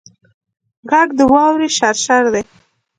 غږ 0.91 1.09
د 1.17 1.19
واورې 1.33 1.67
شرشر 1.77 2.23
دی 2.33 2.43